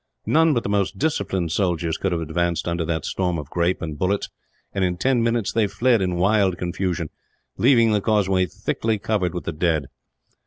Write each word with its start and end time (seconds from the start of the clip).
None 0.25 0.55
but 0.55 0.63
the 0.63 0.67
most 0.69 0.97
disciplined 0.97 1.51
soldiers 1.51 1.95
could 1.95 2.11
have 2.11 2.21
advanced 2.21 2.67
under 2.67 2.83
that 2.85 3.05
storm 3.05 3.37
of 3.37 3.51
grape 3.51 3.83
and 3.83 3.99
bullets 3.99 4.29
and, 4.73 4.83
in 4.83 4.97
ten 4.97 5.21
minutes, 5.21 5.51
they 5.53 5.67
fled 5.67 6.01
in 6.01 6.15
wild 6.15 6.57
confusion, 6.57 7.11
leaving 7.57 7.91
the 7.91 8.01
causeway 8.01 8.47
thickly 8.47 8.97
covered 8.97 9.35
with 9.35 9.43
the 9.43 9.51
dead. 9.51 9.89